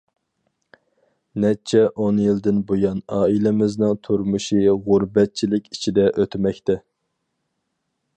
[1.43, 6.79] نەچچە ئون يىلدىن بۇيان ئائىلىمىزنىڭ تۇرمۇشى غۇربەتچىلىك ئىچىدە ئۆتمەكتە.